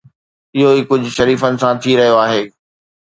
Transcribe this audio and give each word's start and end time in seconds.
اهو 0.57 0.69
ئي 0.75 0.81
ڪجهه 0.89 1.15
شريفن 1.17 1.53
سان 1.63 1.73
ٿي 1.83 1.91
رهيو 1.99 2.19
آهي. 2.25 2.41